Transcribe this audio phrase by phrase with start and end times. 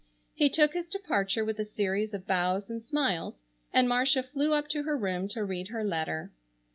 [0.33, 3.37] He took his departure with a series of bows and smiles,
[3.71, 6.31] and Marcia flew up to her room to read her letter.